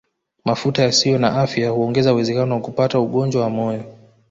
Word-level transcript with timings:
Mafuta 0.45 0.81
yasiyo 0.83 1.19
na 1.19 1.31
afya 1.41 1.69
huongeza 1.69 2.13
uwezekano 2.13 2.55
wa 2.55 2.61
kupatwa 2.61 2.99
ugonjwa 3.01 3.41
wa 3.41 3.49
moyo 3.49 3.83